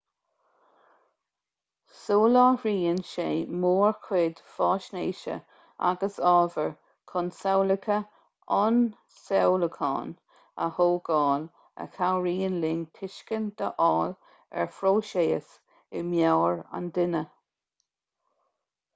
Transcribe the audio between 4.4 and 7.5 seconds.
faisnéise agus ábhair chun